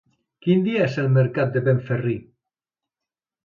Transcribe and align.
Quin 0.45 0.63
dia 0.67 0.79
és 0.85 0.95
el 1.03 1.11
mercat 1.19 1.53
de 1.59 1.65
Benferri? 1.69 2.19